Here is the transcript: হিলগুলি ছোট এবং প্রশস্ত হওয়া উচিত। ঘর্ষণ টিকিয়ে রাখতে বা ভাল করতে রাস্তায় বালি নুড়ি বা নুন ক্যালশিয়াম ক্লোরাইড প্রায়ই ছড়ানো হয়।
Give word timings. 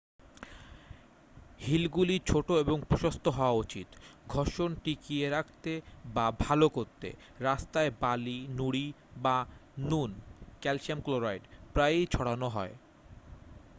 হিলগুলি 1.59 2.19
ছোট 2.25 2.51
এবং 2.51 2.77
প্রশস্ত 2.89 3.27
হওয়া 3.27 3.51
উচিত। 3.51 3.87
ঘর্ষণ 4.27 4.75
টিকিয়ে 4.83 5.29
রাখতে 5.29 5.81
বা 6.05 6.31
ভাল 6.39 6.67
করতে 6.67 7.07
রাস্তায় 7.39 7.91
বালি 7.99 8.47
নুড়ি 8.49 8.93
বা 9.17 9.37
নুন 9.79 10.09
ক্যালশিয়াম 10.61 10.99
ক্লোরাইড 11.01 11.43
প্রায়ই 11.73 12.05
ছড়ানো 12.05 12.47
হয়। 12.49 12.73